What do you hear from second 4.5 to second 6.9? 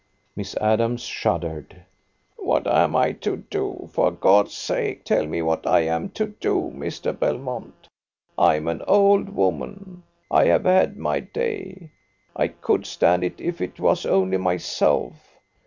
sake tell me what I am to do,